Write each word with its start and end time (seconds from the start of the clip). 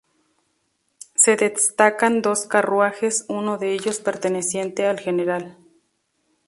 Se 1.13 1.35
destacan 1.35 2.23
dos 2.23 2.47
carruajes, 2.47 3.23
uno 3.29 3.59
de 3.59 3.71
ellos 3.75 3.99
perteneciente 3.99 4.87
al 4.87 4.95
Gral. 4.95 5.59